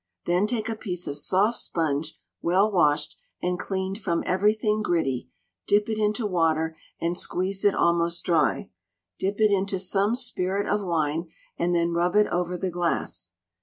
Then 0.25 0.47
take 0.47 0.67
a 0.67 0.75
piece 0.75 1.05
of 1.05 1.15
soft 1.15 1.59
sponge, 1.59 2.17
well 2.41 2.71
washed, 2.71 3.17
and 3.39 3.59
cleaned 3.59 3.99
from 4.01 4.23
everything 4.25 4.81
gritty, 4.81 5.29
dip 5.67 5.87
it 5.89 5.99
into 5.99 6.25
water 6.25 6.75
and 6.99 7.15
squeeze 7.15 7.63
it 7.63 7.75
almost 7.75 8.25
dry, 8.25 8.71
dip 9.19 9.39
it 9.39 9.51
into 9.51 9.77
some 9.77 10.15
spirit 10.15 10.67
of 10.67 10.83
wine, 10.83 11.29
and 11.59 11.75
then 11.75 11.91
rub 11.93 12.15
it 12.15 12.25
over 12.31 12.57
the 12.57 12.71
glass. 12.71 13.33